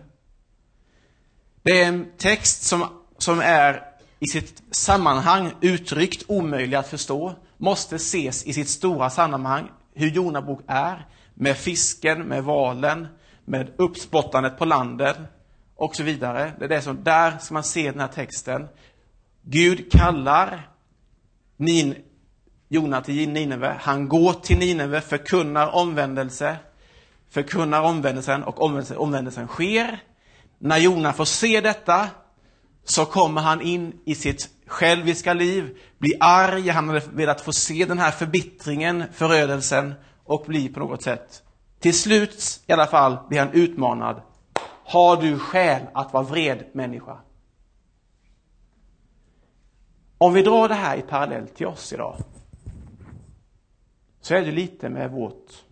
Det 1.63 1.83
är 1.83 1.89
en 1.89 2.07
text 2.19 2.63
som, 2.63 2.87
som 3.19 3.41
är 3.41 3.85
i 4.21 4.27
sitt 4.27 4.63
sammanhang 4.71 5.53
uttryckt 5.61 6.25
omöjlig 6.29 6.77
att 6.77 6.89
förstå, 6.89 7.35
måste 7.57 7.97
ses 7.97 8.45
i 8.47 8.53
sitt 8.53 8.69
stora 8.69 9.11
sammanhang, 9.11 9.71
hur 9.95 10.11
Jonabok 10.11 10.61
är, 10.67 11.07
med 11.35 11.57
fisken, 11.57 12.23
med 12.23 12.45
valen, 12.45 13.09
med 13.45 13.73
uppspottandet 13.77 14.59
på 14.59 14.65
landet 14.65 15.17
och 15.77 15.97
så 15.97 16.03
vidare. 16.03 16.53
Det 16.59 16.65
är 16.65 16.69
det 16.69 16.83
som, 16.83 17.05
där 17.05 17.39
ska 17.39 17.55
man 17.55 17.65
se 17.65 17.91
den 17.91 18.01
här 18.01 18.09
texten. 18.09 18.69
Gud 19.43 19.93
kallar 19.93 20.71
Nin, 21.57 21.95
Jona 22.69 23.01
till 23.01 23.29
Nineve. 23.29 23.77
Han 23.81 24.09
går 24.09 24.33
till 24.33 24.59
Nineve, 24.59 25.01
förkunnar 25.01 25.75
omvändelse, 25.75 26.57
förkunnar 27.31 27.83
omvändelsen 27.83 28.45
och 28.45 28.63
omvändelsen, 28.63 28.97
omvändelsen 28.97 29.47
sker. 29.47 30.01
När 30.65 30.79
Jona 30.79 31.13
får 31.13 31.25
se 31.25 31.61
detta 31.61 32.09
så 32.85 33.05
kommer 33.05 33.41
han 33.41 33.61
in 33.61 34.01
i 34.05 34.15
sitt 34.15 34.49
själviska 34.67 35.35
liv, 35.35 35.79
blir 35.99 36.17
arg, 36.21 36.69
han 36.69 36.89
hade 36.89 37.01
velat 37.13 37.41
få 37.41 37.53
se 37.53 37.85
den 37.85 37.99
här 37.99 38.11
förbittringen, 38.11 39.05
förödelsen 39.13 39.95
och 40.25 40.45
blir 40.47 40.73
på 40.73 40.81
något 40.81 41.03
sätt, 41.03 41.43
till 41.81 41.99
slut 41.99 42.63
i 42.67 42.73
alla 42.73 42.87
fall, 42.87 43.19
blir 43.29 43.39
han 43.39 43.53
utmanad. 43.53 44.23
Har 44.85 45.23
du 45.23 45.39
skäl 45.39 45.83
att 45.95 46.13
vara 46.13 46.25
vred 46.25 46.65
människa? 46.73 47.19
Om 50.19 50.33
vi 50.33 50.43
drar 50.43 50.69
det 50.69 50.75
här 50.75 50.97
i 50.97 51.03
parallell 51.03 51.49
till 51.49 51.67
oss 51.67 51.93
idag, 51.93 52.17
så 54.21 54.35
är 54.35 54.43
det 54.43 54.53
lite 54.53 54.89
med 54.89 55.11
vårt... 55.11 55.65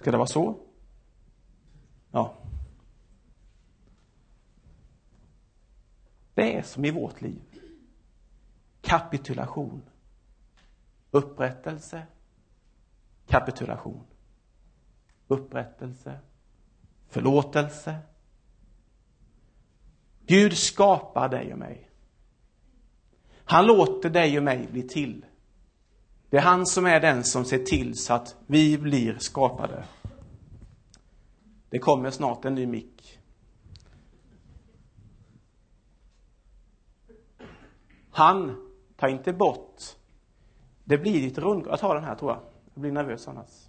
Ska 0.00 0.10
det 0.10 0.16
vara 0.16 0.26
så? 0.26 0.56
Ja. 2.10 2.34
Det 6.34 6.56
är 6.56 6.62
som 6.62 6.84
i 6.84 6.90
vårt 6.90 7.20
liv. 7.20 7.42
Kapitulation. 8.80 9.82
Upprättelse. 11.10 12.06
Kapitulation. 13.26 14.04
Upprättelse. 15.28 16.18
Förlåtelse. 17.08 17.98
Gud 20.26 20.56
skapar 20.56 21.28
dig 21.28 21.52
och 21.52 21.58
mig. 21.58 21.90
Han 23.44 23.66
låter 23.66 24.10
dig 24.10 24.38
och 24.38 24.44
mig 24.44 24.68
bli 24.72 24.82
till. 24.82 25.24
Det 26.30 26.36
är 26.36 26.42
han 26.42 26.66
som 26.66 26.86
är 26.86 27.00
den 27.00 27.24
som 27.24 27.44
ser 27.44 27.58
till 27.58 27.98
så 27.98 28.14
att 28.14 28.36
vi 28.46 28.78
blir 28.78 29.18
skapade. 29.18 29.84
Det 31.70 31.78
kommer 31.78 32.10
snart 32.10 32.44
en 32.44 32.54
ny 32.54 32.66
mick. 32.66 33.13
Han 38.14 38.56
tar 38.96 39.08
inte 39.08 39.32
bort. 39.32 39.82
Det 40.84 40.98
blir 40.98 41.20
lite 41.20 41.40
rundgång. 41.40 41.70
Jag 41.70 41.80
tar 41.80 41.94
den 41.94 42.04
här 42.04 42.14
tror 42.14 42.30
jag. 42.30 42.40
Jag 42.74 42.80
blir 42.80 42.92
nervös 42.92 43.28
annars. 43.28 43.68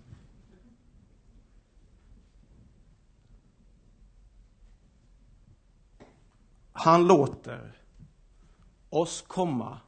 Han 6.72 7.08
låter 7.08 7.72
oss 8.90 9.22
komma 9.28 9.80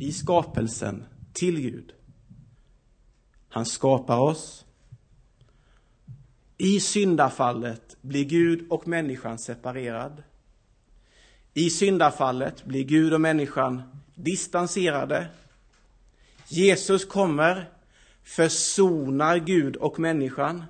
i 0.00 0.12
skapelsen 0.12 1.04
till 1.32 1.60
Gud. 1.60 1.92
Han 3.48 3.66
skapar 3.66 4.18
oss. 4.18 4.66
I 6.58 6.80
syndafallet 6.80 7.96
blir 8.00 8.24
Gud 8.24 8.72
och 8.72 8.88
människan 8.88 9.38
separerad. 9.38 10.22
I 11.58 11.70
syndafallet 11.70 12.64
blir 12.64 12.84
Gud 12.84 13.14
och 13.14 13.20
människan 13.20 13.82
distanserade. 14.14 15.26
Jesus 16.48 17.04
kommer, 17.04 17.70
försonar 18.22 19.38
Gud 19.38 19.76
och 19.76 19.98
människan. 19.98 20.64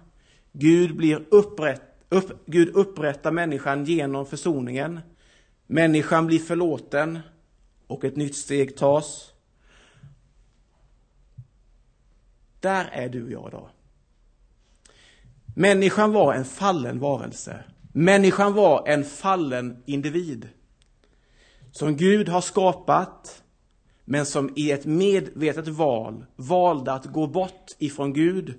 Gud, 0.52 0.96
blir 0.96 1.24
upprätt, 1.30 1.82
upp, 2.08 2.46
Gud 2.46 2.68
upprättar 2.68 3.30
människan 3.30 3.84
genom 3.84 4.26
försoningen. 4.26 5.00
Människan 5.66 6.26
blir 6.26 6.38
förlåten 6.38 7.18
och 7.86 8.04
ett 8.04 8.16
nytt 8.16 8.36
steg 8.36 8.76
tas. 8.76 9.32
Där 12.60 12.88
är 12.92 13.08
du 13.08 13.24
och 13.24 13.30
jag 13.30 13.48
idag. 13.48 13.68
Människan 15.56 16.12
var 16.12 16.34
en 16.34 16.44
fallen 16.44 16.98
varelse. 16.98 17.64
Människan 17.92 18.52
var 18.52 18.88
en 18.88 19.04
fallen 19.04 19.82
individ. 19.86 20.48
Som 21.72 21.96
Gud 21.96 22.28
har 22.28 22.40
skapat, 22.40 23.42
men 24.04 24.26
som 24.26 24.52
i 24.56 24.70
ett 24.70 24.86
medvetet 24.86 25.68
val 25.68 26.26
valde 26.36 26.92
att 26.92 27.04
gå 27.04 27.26
bort 27.26 27.70
ifrån 27.78 28.12
Gud 28.12 28.54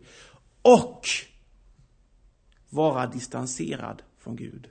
och 0.61 1.07
vara 2.69 3.07
distanserad 3.07 4.01
från 4.19 4.35
Gud. 4.35 4.67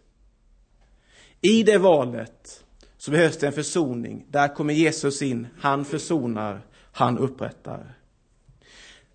I 1.41 1.63
det 1.63 1.79
valet 1.79 2.65
så 2.97 3.11
behövs 3.11 3.39
det 3.39 3.47
en 3.47 3.53
försoning. 3.53 4.27
Där 4.29 4.55
kommer 4.55 4.75
Jesus 4.75 5.23
in. 5.23 5.47
Han 5.59 5.85
försonar, 5.85 6.67
han 6.93 7.19
upprättar. 7.19 7.95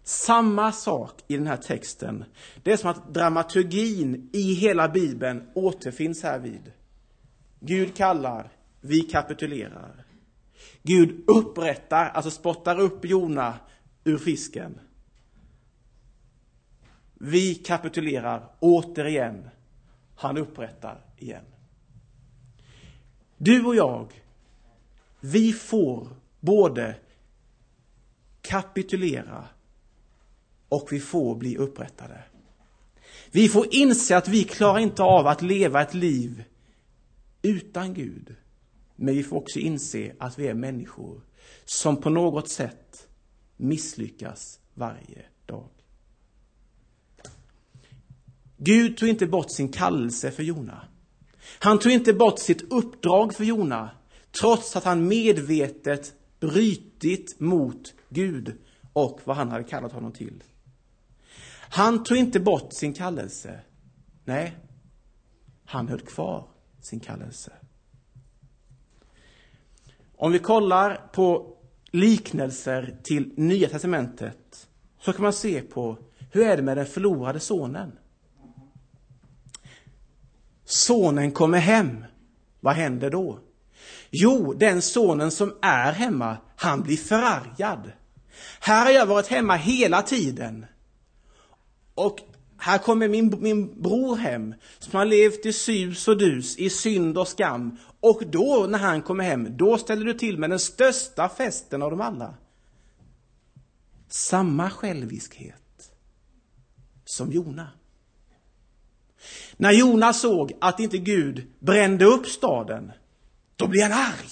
Samma 0.04 0.72
sak 0.72 1.24
i 1.28 1.38
den 1.38 1.48
här 1.48 1.58
texten. 1.58 2.26
Det 2.64 2.72
är 2.72 2.78
som 2.78 2.90
att 2.90 3.14
dramaturgin 3.14 4.30
i 4.34 4.54
hela 4.54 4.90
Bibeln 4.90 5.48
återfinns 5.54 6.24
här 6.24 6.40
vid. 6.40 6.72
Gud 7.60 7.96
kallar, 7.96 8.52
vi 8.86 9.02
kapitulerar. 9.02 10.06
Gud 10.82 11.24
upprättar, 11.28 12.10
alltså 12.10 12.32
spottar 12.32 12.80
upp 12.80 13.06
Jona 13.06 13.60
ur 14.04 14.18
fisken. 14.18 14.80
Vi 17.14 17.56
kapitulerar 17.56 18.50
återigen. 18.60 19.50
Han 20.16 20.38
upprättar 20.38 21.06
igen. 21.18 21.46
Du 23.38 23.66
och 23.66 23.76
jag, 23.76 24.24
vi 25.20 25.54
får 25.54 26.08
både 26.40 26.96
kapitulera 28.42 29.46
och 30.70 30.88
vi 30.92 31.00
får 31.00 31.36
bli 31.36 31.58
upprättade. 31.58 32.24
Vi 33.32 33.50
får 33.50 33.68
inse 33.72 34.18
att 34.18 34.28
vi 34.28 34.44
klarar 34.44 34.80
inte 34.80 35.04
av 35.04 35.28
att 35.28 35.42
leva 35.42 35.82
ett 35.82 35.94
liv 35.94 36.44
utan 37.42 37.94
Gud. 37.94 38.36
Men 38.96 39.16
vi 39.16 39.24
får 39.24 39.38
också 39.38 39.60
inse 39.60 40.16
att 40.20 40.40
vi 40.40 40.48
är 40.48 40.54
människor 40.54 41.22
som 41.66 41.98
på 41.98 42.10
något 42.10 42.50
sätt 42.50 43.08
misslyckas 43.58 44.60
varje 44.74 45.26
dag. 45.46 45.70
Gud 48.58 48.98
tog 48.98 49.10
inte 49.10 49.28
bort 49.28 49.52
sin 49.52 49.70
kallelse 49.70 50.32
för 50.32 50.44
Jona. 50.44 50.88
Han 51.60 51.80
tog 51.80 51.92
inte 51.92 52.14
bort 52.14 52.40
sitt 52.40 52.72
uppdrag 52.72 53.34
för 53.34 53.44
Jona, 53.44 53.90
trots 54.40 54.76
att 54.76 54.84
han 54.84 55.08
medvetet 55.08 56.14
brytit 56.40 57.40
mot 57.40 57.94
Gud 58.10 58.58
och 58.94 59.20
vad 59.24 59.36
han 59.36 59.52
hade 59.52 59.64
kallat 59.64 59.92
honom 59.92 60.12
till. 60.12 60.44
Han 61.70 62.04
tog 62.04 62.18
inte 62.18 62.40
bort 62.40 62.74
sin 62.74 62.94
kallelse. 62.94 63.60
Nej, 64.26 64.58
han 65.66 65.88
höll 65.88 66.02
kvar 66.02 66.48
sin 66.82 67.00
kallelse. 67.00 67.52
Om 70.18 70.32
vi 70.32 70.40
kollar 70.40 71.10
på 71.14 71.58
liknelser 71.92 72.96
till 73.04 73.34
Nya 73.36 73.70
Testamentet 73.70 74.68
så 75.02 75.14
kan 75.14 75.24
man 75.24 75.34
se 75.34 75.62
på 75.62 75.98
hur 76.32 76.46
är 76.48 76.58
det 76.58 76.64
med 76.64 76.78
den 76.78 76.86
förlorade 76.86 77.40
sonen. 77.40 77.92
Sonen 80.66 81.32
kommer 81.32 81.58
hem. 81.58 82.06
Vad 82.60 82.76
händer 82.76 83.10
då? 83.10 83.40
Jo, 84.10 84.54
den 84.54 84.82
sonen 84.82 85.32
som 85.32 85.58
är 85.62 85.92
hemma, 85.92 86.38
han 86.56 86.82
blir 86.82 86.98
förargad. 86.98 87.92
Här 88.60 88.86
har 88.86 88.92
jag 88.92 89.06
varit 89.06 89.28
hemma 89.28 89.56
hela 89.56 90.02
tiden. 90.02 90.66
Och 91.96 92.20
här 92.64 92.78
kommer 92.78 93.08
min, 93.08 93.42
min 93.42 93.82
bror 93.82 94.16
hem, 94.16 94.56
som 94.80 94.98
har 94.98 95.06
levt 95.06 95.46
i 95.46 95.54
sus 95.54 96.08
och 96.08 96.18
dus, 96.18 96.58
i 96.58 96.70
synd 96.70 97.18
och 97.18 97.28
skam. 97.28 97.78
Och 98.00 98.24
då, 98.28 98.66
när 98.70 98.80
han 98.80 99.02
kommer 99.02 99.24
hem, 99.24 99.58
då 99.58 99.78
ställer 99.78 100.06
du 100.06 100.14
till 100.14 100.38
med 100.38 100.50
den 100.50 100.60
största 100.60 101.30
festen 101.30 101.82
av 101.82 101.92
dem 101.92 102.02
alla. 102.02 102.36
Samma 104.08 104.70
själviskhet 104.70 105.92
som 107.06 107.32
Jona. 107.32 107.68
När 109.58 109.72
Jona 109.72 110.14
såg 110.14 110.54
att 110.62 110.80
inte 110.80 110.98
Gud 110.98 111.48
brände 111.60 112.06
upp 112.06 112.28
staden, 112.28 112.92
då 113.56 113.68
blev 113.68 113.84
han 113.84 113.92
arg. 113.92 114.30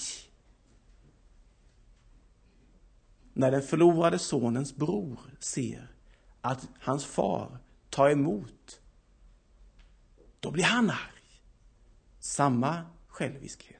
När 3.32 3.50
den 3.50 3.62
förlorade 3.62 4.18
sonens 4.18 4.76
bror 4.76 5.20
ser 5.40 5.90
att 6.40 6.68
hans 6.80 7.04
far 7.04 7.58
ta 7.92 8.10
emot, 8.10 8.80
då 10.40 10.50
blir 10.50 10.64
han 10.64 10.90
arg. 10.90 11.42
Samma 12.20 12.84
själviskhet. 13.06 13.76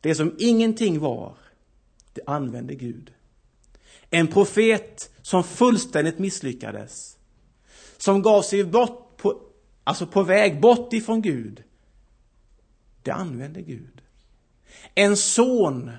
Det 0.00 0.14
som 0.14 0.36
ingenting 0.38 1.00
var, 1.00 1.36
det 2.12 2.22
använde 2.26 2.74
Gud. 2.74 3.12
En 4.10 4.28
profet 4.28 5.10
som 5.22 5.44
fullständigt 5.44 6.18
misslyckades 6.18 7.18
som 7.96 8.22
gav 8.22 8.42
sig 8.42 8.64
bort 8.64 9.16
på, 9.16 9.42
alltså 9.84 10.06
på 10.06 10.22
väg 10.22 10.60
bort 10.60 10.92
ifrån 10.92 11.22
Gud, 11.22 11.62
det 13.02 13.10
använde 13.10 13.62
Gud. 13.62 14.02
En 14.94 15.16
son 15.16 15.90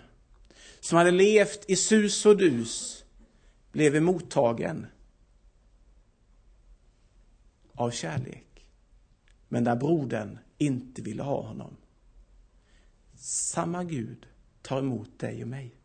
som 0.80 0.98
hade 0.98 1.12
levt 1.12 1.70
i 1.70 1.76
sus 1.76 2.26
och 2.26 2.38
dus 2.38 3.03
blev 3.74 4.02
mottagen 4.02 4.88
av 7.74 7.92
kärlek. 7.92 8.66
Men 9.48 9.64
där 9.64 9.76
brodern 9.76 10.40
inte 10.58 11.02
ville 11.02 11.24
ha 11.24 11.42
honom. 11.42 11.78
Samma 13.16 13.84
Gud 13.84 14.26
tar 14.62 14.80
emot 14.80 15.20
dig 15.20 15.42
och 15.42 15.48
mig. 15.48 15.76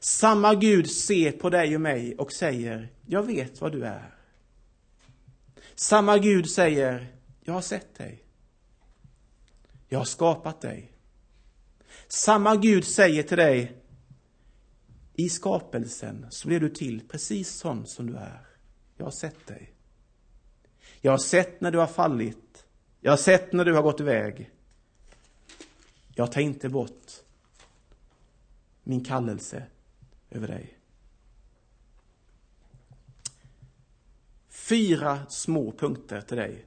Samma 0.00 0.54
Gud 0.54 0.90
ser 0.90 1.32
på 1.32 1.50
dig 1.50 1.74
och 1.74 1.80
mig 1.80 2.16
och 2.16 2.32
säger, 2.32 2.88
jag 3.06 3.22
vet 3.22 3.60
vad 3.60 3.72
du 3.72 3.84
är. 3.84 4.14
Samma 5.74 6.18
Gud 6.18 6.50
säger, 6.50 7.16
jag 7.40 7.54
har 7.54 7.60
sett 7.60 7.94
dig. 7.94 8.24
Jag 9.88 9.98
har 9.98 10.04
skapat 10.04 10.60
dig. 10.60 10.92
Samma 12.08 12.56
Gud 12.56 12.84
säger 12.84 13.22
till 13.22 13.36
dig, 13.36 13.72
i 15.18 15.28
skapelsen 15.28 16.26
så 16.30 16.48
blev 16.48 16.60
du 16.60 16.68
till 16.68 17.08
precis 17.08 17.50
sån 17.50 17.86
som 17.86 18.06
du 18.06 18.16
är. 18.16 18.46
Jag 18.96 19.06
har 19.06 19.10
sett 19.10 19.46
dig. 19.46 19.72
Jag 21.00 21.10
har 21.10 21.18
sett 21.18 21.60
när 21.60 21.70
du 21.70 21.78
har 21.78 21.86
fallit. 21.86 22.66
Jag 23.00 23.12
har 23.12 23.16
sett 23.16 23.52
när 23.52 23.64
du 23.64 23.74
har 23.74 23.82
gått 23.82 24.00
iväg. 24.00 24.50
Jag 26.14 26.32
tar 26.32 26.40
inte 26.40 26.68
bort 26.68 27.12
min 28.82 29.04
kallelse 29.04 29.62
över 30.30 30.48
dig. 30.48 30.78
Fyra 34.48 35.26
små 35.28 35.72
punkter 35.72 36.20
till 36.20 36.36
dig. 36.36 36.66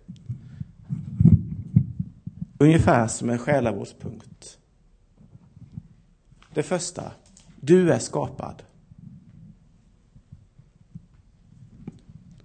Ungefär 2.60 3.08
som 3.08 3.30
en 3.30 3.40
själavårdspunkt. 3.40 4.58
Det 6.54 6.64
första, 6.64 7.12
du 7.62 7.94
är 7.94 8.00
skapad. 8.00 8.64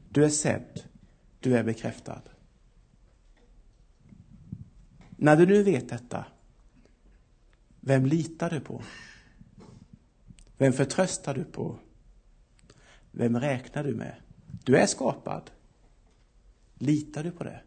Du 0.09 0.25
är 0.25 0.29
sedd. 0.29 0.83
Du 1.41 1.57
är 1.57 1.63
bekräftad. 1.65 2.23
När 5.17 5.37
du 5.37 5.47
nu 5.47 5.63
vet 5.63 5.89
detta, 5.89 6.25
vem 7.81 8.07
litar 8.07 8.51
du 8.51 8.61
på? 8.61 8.83
Vem 10.59 10.73
förtröstar 10.73 11.35
du 11.35 11.45
på? 11.45 11.79
Vem 13.11 13.41
räknar 13.41 13.85
du 13.85 13.95
med? 13.95 14.15
Du 14.65 14.77
är 14.77 14.87
skapad. 14.87 15.51
Litar 16.75 17.25
du 17.25 17.31
på 17.31 17.45
det? 17.45 17.61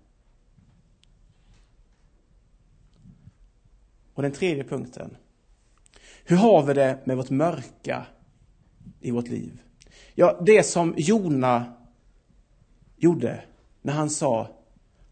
Och 4.14 4.22
den 4.22 4.32
tredje 4.32 4.64
punkten. 4.64 5.16
Hur 6.30 6.38
har 6.38 6.64
vi 6.64 6.74
det 6.74 7.00
med 7.06 7.18
vårt 7.18 7.30
mörka 7.30 8.06
i 9.00 9.12
vårt 9.12 9.28
liv? 9.28 9.62
Ja, 10.16 10.42
det 10.46 10.64
som 10.64 10.94
Jona 10.98 11.74
gjorde 12.98 13.44
när 13.82 13.94
han 13.94 14.10
sa 14.10 14.56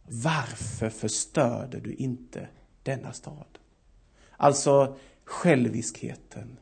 Varför 0.03 0.89
förstörde 0.89 1.79
du 1.79 1.93
inte 1.93 2.47
denna 2.83 3.13
stad? 3.13 3.59
Alltså 4.31 4.97
själviskheten. 5.23 6.59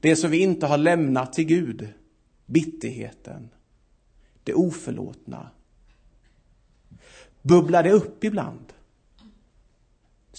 Det 0.00 0.16
som 0.16 0.30
vi 0.30 0.38
inte 0.38 0.66
har 0.66 0.78
lämnat 0.78 1.32
till 1.32 1.46
Gud. 1.46 1.88
Bitterheten. 2.46 3.48
Det 4.44 4.54
oförlåtna. 4.54 5.50
Bubblar 7.42 7.82
det 7.82 7.92
upp 7.92 8.24
ibland? 8.24 8.72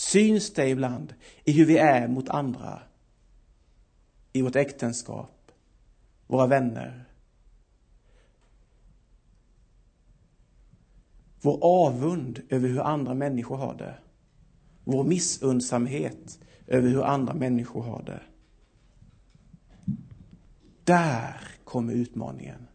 Syns 0.01 0.53
det 0.53 0.69
ibland 0.69 1.13
i 1.43 1.51
hur 1.51 1.65
vi 1.65 1.77
är 1.77 2.07
mot 2.07 2.29
andra? 2.29 2.79
I 4.33 4.41
vårt 4.41 4.55
äktenskap, 4.55 5.51
våra 6.27 6.47
vänner, 6.47 7.05
Vår 11.41 11.59
avund 11.61 12.41
över 12.49 12.67
hur 12.67 12.79
andra 12.79 13.13
människor 13.13 13.57
har 13.57 13.73
det. 13.73 13.97
Vår 14.83 15.03
missundsamhet 15.03 16.39
över 16.67 16.89
hur 16.89 17.03
andra 17.03 17.33
människor 17.33 17.83
har 17.83 18.03
det. 18.03 18.21
Där 20.83 21.41
kommer 21.63 21.93
utmaningen. 21.93 22.67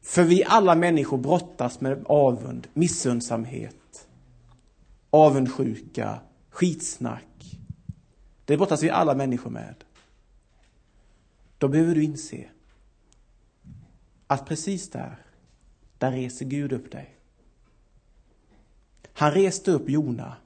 För 0.00 0.24
vi 0.24 0.44
alla 0.44 0.74
människor 0.74 1.18
brottas 1.18 1.80
med 1.80 2.04
avund, 2.06 2.68
missundsamhet, 2.74 3.77
avundsjuka, 5.10 6.20
skitsnack. 6.50 7.58
Det 8.44 8.56
brottas 8.56 8.82
vi 8.82 8.90
alla 8.90 9.14
människor 9.14 9.50
med. 9.50 9.74
Då 11.58 11.68
behöver 11.68 11.94
du 11.94 12.04
inse 12.04 12.48
att 14.26 14.46
precis 14.46 14.90
där, 14.90 15.16
där 15.98 16.12
reser 16.12 16.46
Gud 16.46 16.72
upp 16.72 16.92
dig. 16.92 17.14
Han 19.12 19.32
reste 19.32 19.70
upp 19.70 19.88
Jona. 19.88 20.36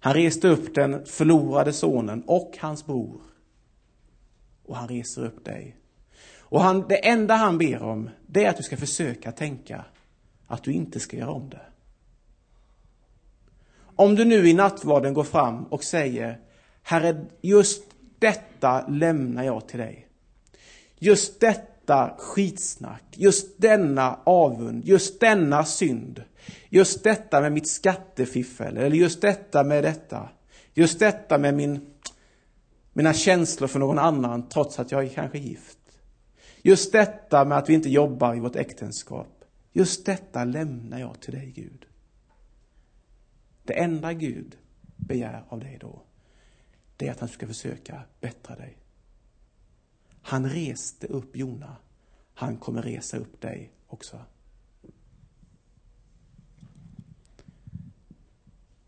Han 0.00 0.14
reste 0.14 0.48
upp 0.48 0.74
den 0.74 1.06
förlorade 1.06 1.72
sonen 1.72 2.22
och 2.26 2.58
hans 2.60 2.86
bror. 2.86 3.20
Och 4.64 4.76
han 4.76 4.88
reser 4.88 5.24
upp 5.24 5.44
dig. 5.44 5.76
Och 6.38 6.60
han, 6.60 6.88
det 6.88 7.08
enda 7.08 7.34
han 7.34 7.58
ber 7.58 7.82
om, 7.82 8.10
det 8.26 8.44
är 8.44 8.50
att 8.50 8.56
du 8.56 8.62
ska 8.62 8.76
försöka 8.76 9.32
tänka 9.32 9.84
att 10.46 10.62
du 10.62 10.72
inte 10.72 11.00
ska 11.00 11.16
göra 11.16 11.30
om 11.30 11.50
det. 11.50 11.71
Om 14.02 14.14
du 14.14 14.24
nu 14.24 14.48
i 14.48 14.54
nattvarden 14.54 15.14
går 15.14 15.24
fram 15.24 15.64
och 15.64 15.84
säger, 15.84 16.38
Herre, 16.82 17.24
just 17.40 17.84
detta 18.18 18.88
lämnar 18.88 19.44
jag 19.44 19.68
till 19.68 19.78
dig. 19.78 20.06
Just 20.98 21.40
detta 21.40 22.14
skitsnack, 22.18 23.04
just 23.10 23.60
denna 23.60 24.18
avund, 24.24 24.84
just 24.84 25.20
denna 25.20 25.64
synd, 25.64 26.22
Just 26.68 27.04
detta 27.04 27.40
med 27.40 27.52
mitt 27.52 27.68
skattefiffel, 27.68 28.76
eller 28.76 28.96
just 28.96 29.20
detta 29.20 29.64
med 29.64 29.84
detta. 29.84 30.28
Just 30.74 30.98
detta 30.98 31.38
med 31.38 31.54
min, 31.54 31.80
mina 32.92 33.12
känslor 33.12 33.68
för 33.68 33.78
någon 33.78 33.98
annan, 33.98 34.48
trots 34.48 34.78
att 34.78 34.92
jag 34.92 35.04
är 35.04 35.08
kanske 35.08 35.38
gift. 35.38 35.78
Just 36.62 36.92
detta 36.92 37.44
med 37.44 37.58
att 37.58 37.68
vi 37.68 37.74
inte 37.74 37.90
jobbar 37.90 38.34
i 38.34 38.40
vårt 38.40 38.56
äktenskap. 38.56 39.44
Just 39.72 40.06
detta 40.06 40.44
lämnar 40.44 40.98
jag 40.98 41.20
till 41.20 41.34
dig, 41.34 41.52
Gud. 41.56 41.86
Det 43.64 43.78
enda 43.78 44.12
Gud 44.12 44.58
begär 44.96 45.44
av 45.48 45.60
dig 45.60 45.78
då, 45.80 46.02
det 46.96 47.06
är 47.06 47.10
att 47.10 47.20
han 47.20 47.28
ska 47.28 47.46
försöka 47.46 48.02
bättra 48.20 48.56
dig. 48.56 48.78
Han 50.22 50.48
reste 50.48 51.06
upp 51.06 51.36
Jona. 51.36 51.76
Han 52.34 52.56
kommer 52.56 52.82
resa 52.82 53.16
upp 53.16 53.40
dig 53.40 53.72
också. 53.86 54.18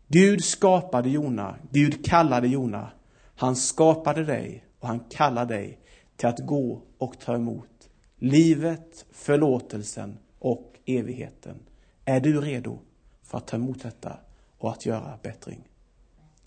Gud 0.07 0.43
skapade 0.43 1.09
Jona, 1.09 1.57
Gud 1.71 2.05
kallade 2.05 2.47
Jona. 2.47 2.91
Han 3.35 3.55
skapade 3.55 4.23
dig 4.23 4.65
och 4.79 4.87
han 4.87 4.99
kallar 4.99 5.45
dig 5.45 5.79
till 6.15 6.27
att 6.27 6.39
gå 6.39 6.81
och 6.97 7.19
ta 7.19 7.35
emot 7.35 7.89
livet, 8.15 9.05
förlåtelsen 9.11 10.17
och 10.39 10.79
evigheten. 10.85 11.59
Är 12.05 12.19
du 12.19 12.41
redo 12.41 12.79
för 13.23 13.37
att 13.37 13.47
ta 13.47 13.57
emot 13.57 13.83
detta 13.83 14.19
och 14.65 14.71
att 14.71 14.85
göra 14.85 15.19
bättring? 15.23 15.67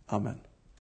Amen. 0.07 0.41